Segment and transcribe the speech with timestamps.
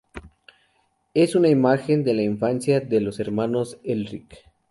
[1.13, 4.35] Es una amiga de la infancia de los hermanos Elric.